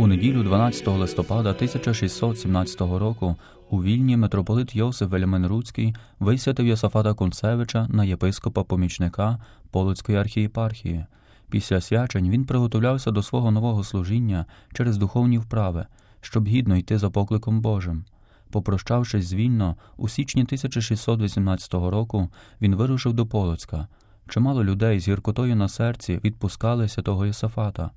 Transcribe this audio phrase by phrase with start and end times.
[0.00, 3.36] У неділю 12 листопада 1617 року
[3.70, 9.38] у Вільні митрополит Йосиф Вельменруцький висвятив Йосафата Кунцевича на єпископа помічника
[9.70, 11.04] Полоцької архієпархії.
[11.50, 15.86] Після свячень він приготовлявся до свого нового служіння через духовні вправи,
[16.20, 18.04] щоб гідно йти за покликом Божим.
[18.50, 22.28] Попрощавшись з Вільно, у січні 1618 року
[22.60, 23.86] він вирушив до Полоцька.
[24.28, 27.90] Чимало людей з гіркотою на серці відпускали святого Єсафата.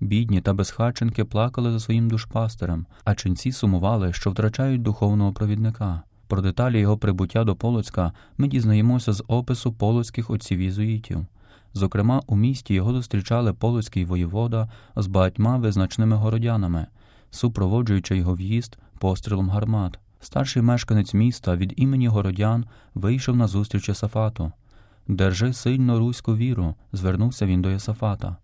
[0.00, 6.02] Бідні та безхатченки плакали за своїм душпастерем, а ченці сумували, що втрачають духовного провідника.
[6.26, 11.26] Про деталі його прибуття до Полоцька ми дізнаємося з опису полоцьких отців єзуїтів.
[11.74, 16.86] Зокрема, у місті його зустрічали полоцький воєвода з багатьма визначними городянами,
[17.30, 19.98] супроводжуючи його в'їзд пострілом гармат.
[20.20, 24.52] Старший мешканець міста від імені городян вийшов на зустріч Єсафату.
[25.08, 28.36] Держи сильно руську віру, звернувся він до Йосафата.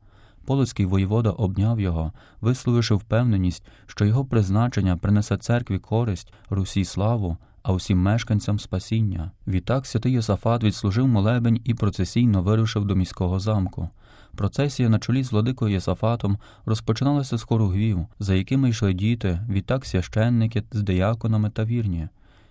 [0.47, 7.73] Полоцький воєвода обняв його, висловивши впевненість, що його призначення принесе церкві користь, Русі славу, а
[7.73, 9.31] усім мешканцям спасіння.
[9.47, 13.89] Відтак святий Йосафат відслужив молебень і процесійно вирушив до міського замку.
[14.37, 20.63] Процесія на чолі з владикою Йосафатом розпочиналася з хоругвів, за якими йшли діти, відтак священники
[20.73, 22.09] з дияконами та вірні.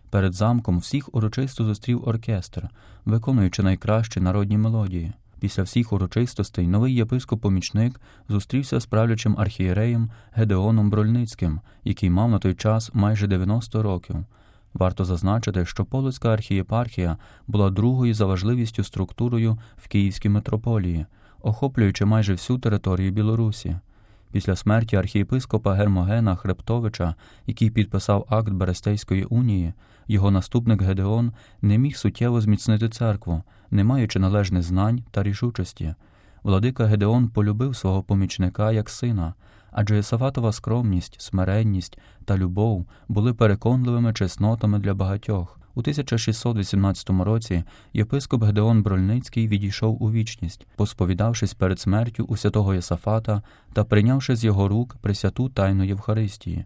[0.10, 2.70] Перед замком всіх урочисто зустрів оркестр,
[3.06, 5.14] виконуючи найкращі народні мелодії.
[5.44, 12.56] Після всіх урочистостей новий єпископ-помічник зустрівся з правлячим архієреєм Гедеоном Брольницьким, який мав на той
[12.56, 14.16] час майже 90 років.
[14.74, 21.06] Варто зазначити, що Полоцька архієпархія була другою за важливістю структурою в Київській митрополії,
[21.42, 23.76] охоплюючи майже всю територію Білорусі.
[24.34, 27.16] Після смерті архієпископа Гермогена Хребтовича,
[27.48, 29.74] який підписав акт Берестейської унії,
[30.08, 35.96] його наступник Гедеон не міг суттєво зміцнити церкву, не маючи належних знань та рішучості.
[36.44, 39.34] Владика Гедеон полюбив свого помічника як сина,
[39.72, 45.60] адже Єсафатова скромність, смиренність та любов були переконливими чеснотами для багатьох.
[45.76, 47.64] У 1618 році
[47.94, 53.42] єпископ Гедеон Брольницький відійшов у вічність, посповідавшись перед смертю у святого Єсафата
[53.74, 56.66] та прийнявши з його рук пресвяту тайну Євхаристії.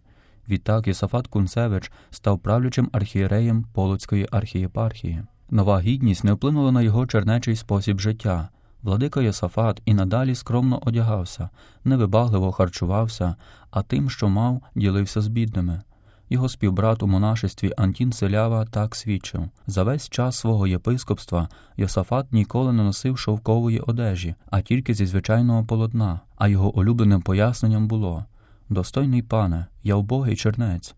[0.50, 5.24] Відтак Йосафат Кунцевич став правлячим архієреєм Полоцької архієпархії.
[5.50, 8.50] Нова гідність не вплинула на його чернечий спосіб життя.
[8.84, 11.50] Владика Йосафат і надалі скромно одягався,
[11.84, 13.36] невибагливо харчувався,
[13.72, 15.82] а тим, що мав, ділився з бідними.
[16.30, 22.74] Його співбрат у монашестві Антін Селява так свідчив за весь час свого єпископства Йосафат ніколи
[22.74, 28.26] не носив шовкової одежі, а тільки зі звичайного полотна, а його улюбленим поясненням було
[28.70, 30.96] Достойний пане, я убогий чернець.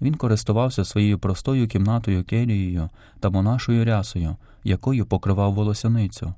[0.00, 2.88] Він користувався своєю простою кімнатою келією
[3.20, 6.34] та монашою рясою, якою покривав волосяницю.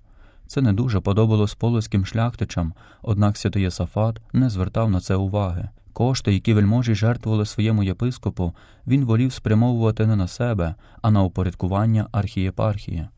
[0.47, 5.69] Це не дуже подобалось полоським шляхтичам, однак святий Єсафат не звертав на це уваги.
[5.93, 8.55] Кошти, які вельможі жертвували своєму єпископу,
[8.87, 13.09] він волів спрямовувати не на себе, а на упорядкування архієпархії.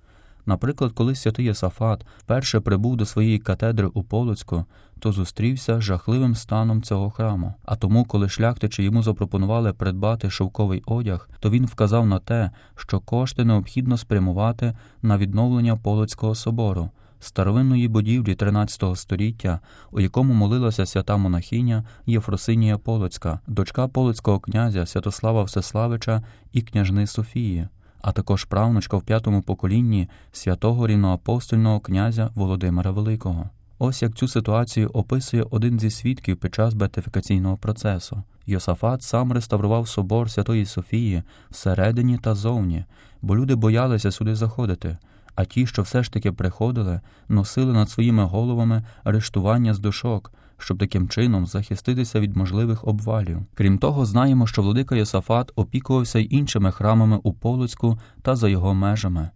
[0.47, 4.65] Наприклад, коли святий Єсафат вперше прибув до своєї катедри у Полоцьку,
[4.99, 7.55] то зустрівся з жахливим станом цього храму.
[7.65, 13.00] А тому, коли шляхтичі йому запропонували придбати шовковий одяг, то він вказав на те, що
[13.00, 16.91] кошти необхідно спрямувати на відновлення Полоцького собору,
[17.22, 19.60] старовинної будівлі 13 століття,
[19.91, 26.22] у якому молилася свята монахиня Єфросинія Полоцька, дочка полоцького князя Святослава Всеславича
[26.53, 27.69] і княжни Софії.
[28.00, 33.50] А також правнучка в п'ятому поколінні святого рівноапостольного князя Володимира Великого.
[33.78, 38.22] Ось як цю ситуацію описує один зі свідків під час бетифікаційного процесу.
[38.47, 42.84] Йосафат сам реставрував собор Святої Софії всередині та зовні,
[43.22, 44.99] бо люди боялися сюди заходити,
[45.34, 50.79] а ті, що все ж таки приходили, носили над своїми головами арештування з душок, щоб
[50.79, 53.38] таким чином захиститися від можливих обвалів.
[53.55, 58.75] Крім того, знаємо, що владика Йосафат опікувався й іншими храмами у Полоцьку та за його
[58.75, 59.31] межами.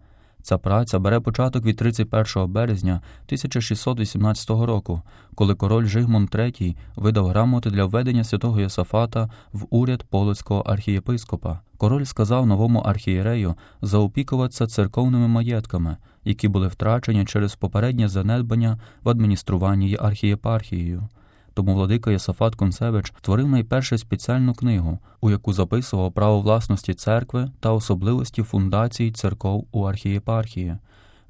[0.47, 5.03] Ця праця бере початок від 31 березня 1618 року,
[5.35, 11.61] коли король Жигмунд III видав грамоти для введення святого Йосафата в уряд полоцького архієпископа.
[11.77, 19.97] Король сказав новому архієрею заопікуватися церковними маєтками, які були втрачені через попереднє занедбання в адмініструванні
[20.01, 21.09] архієпархією.
[21.57, 27.73] Тому владика Єсафат Концевич творив найперше спеціальну книгу, у яку записував право власності церкви та
[27.73, 30.77] особливості фундацій церков у архієпархії.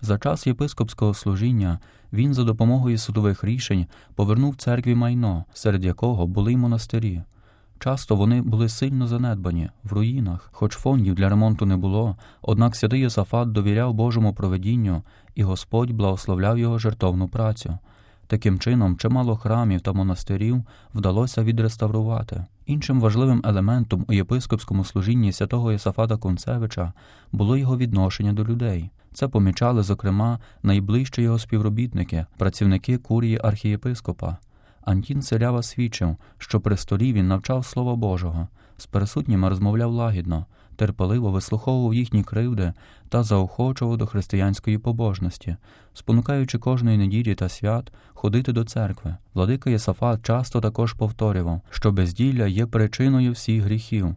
[0.00, 1.78] За час єпископського служіння
[2.12, 7.22] він за допомогою судових рішень повернув церкві майно, серед якого були й монастирі.
[7.78, 13.00] Часто вони були сильно занедбані, в руїнах, хоч фондів для ремонту не було, однак святий
[13.00, 15.02] Йосафат довіряв Божому проведінню,
[15.34, 17.78] і Господь благословляв його жертовну працю.
[18.26, 20.62] Таким чином, чимало храмів та монастирів
[20.94, 22.44] вдалося відреставрувати.
[22.66, 26.92] Іншим важливим елементом у єпископському служінні святого Єсафата Кунцевича
[27.32, 28.90] було його відношення до людей.
[29.12, 34.36] Це помічали, зокрема, найближчі його співробітники, працівники курії архієпископа.
[34.82, 40.46] Антін Селява свідчив, що при столі він навчав Слова Божого, з присутніми розмовляв лагідно,
[40.76, 42.72] терпеливо вислуховував їхні кривди
[43.08, 45.56] та заохочував до християнської побожності,
[45.94, 49.16] спонукаючи кожної неділі та свят ходити до церкви.
[49.34, 54.16] Владика Єсафат часто також повторював, що безділля є причиною всіх гріхів.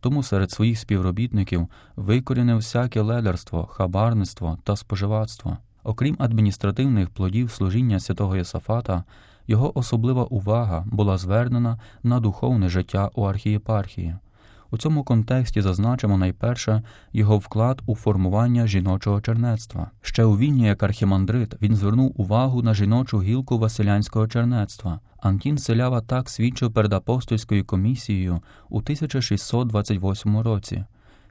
[0.00, 5.56] Тому серед своїх співробітників викорінив всяке ледарство, хабарництво та споживацтво.
[5.82, 9.04] Окрім адміністративних плодів служіння святого Єсафата,
[9.46, 14.16] його особлива увага була звернена на духовне життя у архієпархії.
[14.70, 16.82] У цьому контексті зазначимо найперше
[17.12, 19.90] його вклад у формування жіночого чернецтва.
[20.02, 25.00] Ще у війні як архімандрит він звернув увагу на жіночу гілку василянського чернецтва.
[25.22, 30.84] Антін Селява так свідчив перед апостольською комісією у 1628 році.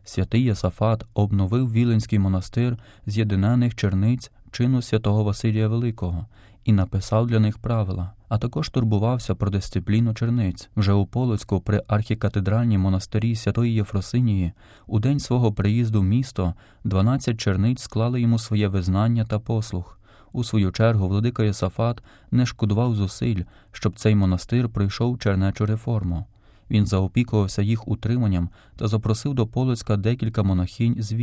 [0.04, 6.26] Святий Єсафат обновив Віленський монастир зʼєдинених черниць чину святого Василія Великого
[6.64, 10.70] і написав для них правила, а також турбувався про дисципліну черниць.
[10.76, 14.52] Вже у Полоцьку при архікатедральній монастирі Святої Єфросинії
[14.88, 16.54] у день свого приїзду в місто
[16.84, 20.00] 12 черниць склали йому своє визнання та послух.
[20.32, 26.26] У свою чергу владика Єсафат не шкодував зусиль, щоб цей монастир пройшов чернечу реформу.
[26.72, 31.14] Він заопікувався їх утриманням та запросив до Полоцька декілька монахінь з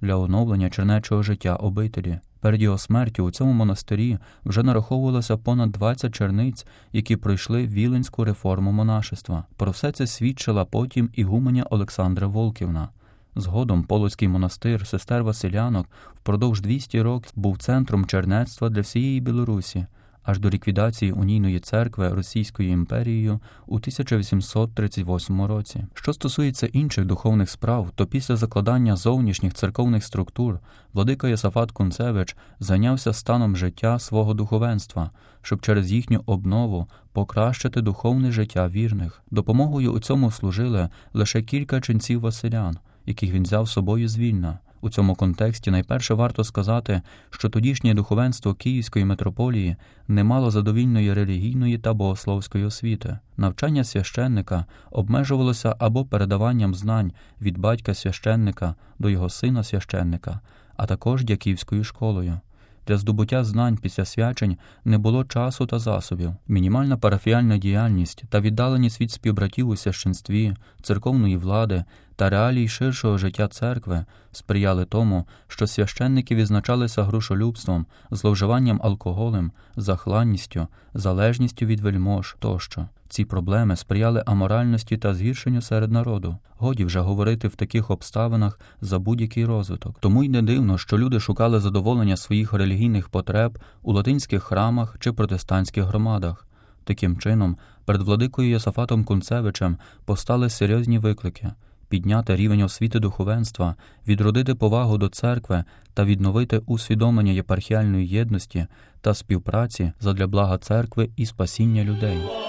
[0.00, 2.18] для оновлення чернечого життя обителі.
[2.40, 8.72] Перед його смертю у цьому монастирі вже нараховувалося понад 20 черниць, які пройшли віленську реформу
[8.72, 9.44] монашества.
[9.56, 12.88] Про все це свідчила потім ігуменя Олександра Волківна.
[13.36, 19.86] Згодом Полоцький монастир сестер Василянок впродовж 200 років був центром чернецтва для всієї Білорусі
[20.22, 25.84] аж до ліквідації унійної церкви Російською імперією у 1838 році.
[25.94, 30.58] Що стосується інших духовних справ, то після закладання зовнішніх церковних структур
[30.92, 35.10] владика Єсафат Кунцевич зайнявся станом життя свого духовенства,
[35.42, 39.22] щоб через їхню обнову покращити духовне життя вірних.
[39.30, 44.58] Допомогою у цьому служили лише кілька ченців Василян, яких він взяв з собою з Вільна.
[44.84, 49.76] У цьому контексті найперше варто сказати, що тодішнє духовенство Київської митрополії
[50.08, 53.18] не мало задовільної релігійної та богословської освіти.
[53.36, 60.40] Навчання священника обмежувалося або передаванням знань від батька священника до його сина священника,
[60.76, 62.40] а також дяківською школою.
[62.86, 66.34] Для здобуття знань після свячень не було часу та засобів.
[66.48, 71.84] Мінімальна парафіальна діяльність та віддаленість від співбратів у священстві, церковної влади
[72.16, 81.66] та реалій ширшого життя церкви сприяли тому, що священники відзначалися грушолюбством, зловживанням алкоголем, захланністю, залежністю
[81.66, 82.88] від вельмож тощо.
[83.12, 86.36] Ці проблеми сприяли аморальності та згіршенню серед народу.
[86.50, 89.96] Годі вже говорити в таких обставинах за будь-який розвиток.
[90.00, 95.12] Тому й не дивно, що люди шукали задоволення своїх релігійних потреб у латинських храмах чи
[95.12, 96.46] протестантських громадах.
[96.84, 101.52] Таким чином, перед владикою Єсафатом Кунцевичем постали серйозні виклики
[101.88, 103.74] підняти рівень освіти духовенства,
[104.08, 105.64] відродити повагу до церкви
[105.94, 108.66] та відновити усвідомлення єпархіальної єдності
[109.00, 112.41] та співпраці задля блага церкви і спасіння людей.